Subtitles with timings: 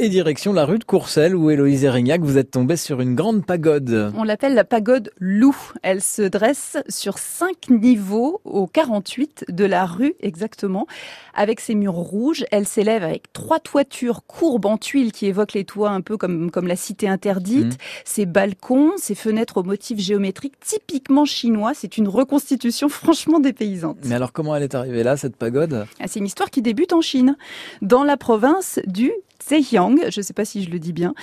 [0.00, 3.46] Et direction la rue de Courcelles où Héloïse Erignac, vous êtes tombée sur une grande
[3.46, 4.12] pagode.
[4.16, 5.54] On l'appelle la pagode Loup.
[5.84, 10.88] Elle se dresse sur cinq niveaux au 48 de la rue exactement.
[11.32, 15.64] Avec ses murs rouges, elle s'élève avec trois toitures courbes en tuiles qui évoquent les
[15.64, 17.74] toits un peu comme, comme la cité interdite.
[17.74, 17.78] Mmh.
[18.04, 21.70] Ses balcons, ses fenêtres aux motifs géométriques typiquement chinois.
[21.72, 23.98] C'est une reconstitution franchement dépaysante.
[24.06, 25.86] Mais alors comment elle est arrivée là, cette pagode?
[26.00, 27.36] Ah, C'est une histoire qui débute en Chine,
[27.80, 31.14] dans la province du Zhejiang, je ne sais pas si je le dis bien,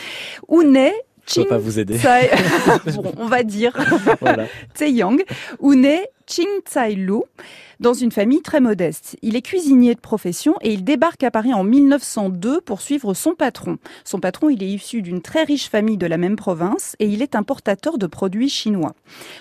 [0.47, 0.95] où naît
[1.27, 1.97] je peux pas vous aider.
[2.95, 3.77] bon, on va dire
[4.19, 4.47] voilà.
[4.77, 5.17] Zhejiang,
[5.59, 7.21] où naît Ching Tsai Lu
[7.79, 9.17] dans une famille très modeste.
[9.21, 13.33] Il est cuisinier de profession et il débarque à Paris en 1902 pour suivre son
[13.33, 13.77] patron.
[14.05, 17.21] Son patron, il est issu d'une très riche famille de la même province et il
[17.21, 18.93] est importateur de produits chinois.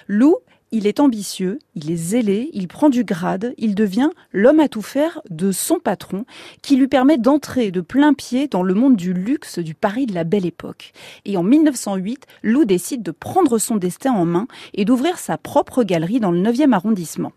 [0.09, 0.35] Lu
[0.73, 4.83] il est ambitieux, il est zélé, il prend du grade, il devient l'homme à tout
[4.83, 6.25] faire de son patron,
[6.63, 10.15] qui lui permet d'entrer de plein pied dans le monde du luxe du Paris de
[10.15, 10.93] la belle époque.
[11.25, 15.83] Et en 1908, Lou décide de prendre son destin en main et d'ouvrir sa propre
[15.83, 17.33] galerie dans le 9e arrondissement.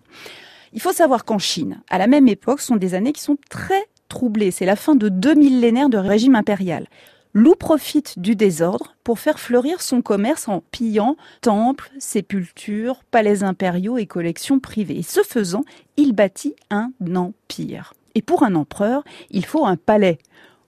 [0.74, 3.88] Il faut savoir qu'en Chine, à la même époque, sont des années qui sont très
[4.10, 4.52] troublées.
[4.52, 6.88] C'est la fin de deux millénaires de régime impérial.
[7.36, 13.98] Lou profite du désordre pour faire fleurir son commerce en pillant temples, sépultures, palais impériaux
[13.98, 15.00] et collections privées.
[15.00, 15.64] Et ce faisant,
[15.98, 17.96] il bâtit un empire.
[18.14, 20.20] Et pour un empereur, il faut un palais.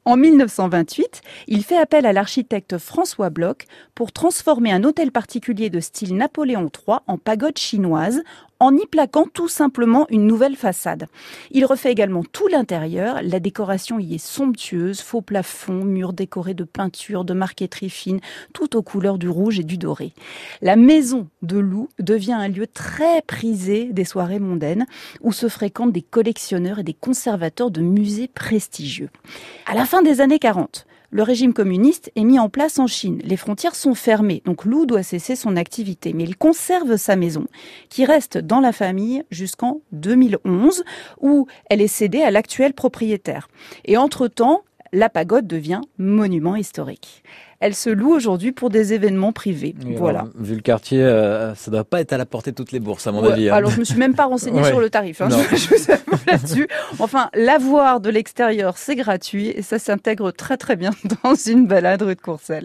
[0.06, 5.80] En 1928, il fait appel à l'architecte François Bloch pour transformer un hôtel particulier de
[5.80, 8.24] style Napoléon III en pagode chinoise
[8.60, 11.08] en y plaquant tout simplement une nouvelle façade.
[11.52, 16.64] Il refait également tout l'intérieur, la décoration y est somptueuse, faux plafond, murs décorés de
[16.64, 18.20] peintures, de marqueterie fine,
[18.54, 20.14] tout aux couleurs du rouge et du doré.
[20.62, 24.86] La maison de Loup devient un lieu très prisé des soirées mondaines
[25.22, 29.10] où se fréquentent des collectionneurs et des conservateurs de musées prestigieux.
[29.66, 33.20] À la fin des années 40, le régime communiste est mis en place en Chine.
[33.24, 36.14] Les frontières sont fermées, donc Lou doit cesser son activité.
[36.14, 37.48] Mais il conserve sa maison,
[37.90, 40.84] qui reste dans la famille jusqu'en 2011,
[41.22, 43.48] où elle est cédée à l'actuel propriétaire.
[43.86, 44.64] Et entre-temps,
[44.96, 47.24] la pagode devient monument historique.
[47.60, 49.76] Elle se loue aujourd'hui pour des événements privés.
[49.98, 50.26] voilà.
[50.38, 52.80] vu le quartier, ça euh, ça doit pas être à la portée de toutes les
[52.80, 53.50] bourses, à mon avis.
[53.50, 53.54] Hein.
[53.54, 55.22] Alors, je me suis même pas renseignée sur le tarif.
[55.22, 55.92] Hein, je, je
[56.28, 56.68] là-dessus.
[57.00, 60.92] Enfin, l'avoir de l'extérieur, c'est gratuit et ça s'intègre très très bien
[61.24, 62.64] dans une balade rue de Courcelles.